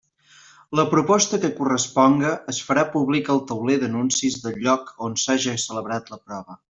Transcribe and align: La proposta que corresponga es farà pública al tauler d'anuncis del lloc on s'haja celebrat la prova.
La 0.77 0.85
proposta 0.93 1.39
que 1.43 1.51
corresponga 1.57 2.31
es 2.53 2.61
farà 2.69 2.85
pública 2.95 3.33
al 3.35 3.43
tauler 3.53 3.77
d'anuncis 3.85 4.39
del 4.47 4.59
lloc 4.65 4.91
on 5.11 5.21
s'haja 5.27 5.55
celebrat 5.67 6.11
la 6.17 6.23
prova. 6.25 6.59